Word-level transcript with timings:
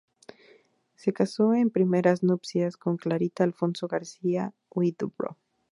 Se 0.95 1.13
casó 1.13 1.53
en 1.53 1.69
primeras 1.69 2.23
nupcias 2.23 2.75
con 2.75 2.97
Clarita 2.97 3.43
Alfonso 3.43 3.87
García-Huidobro. 3.87 5.37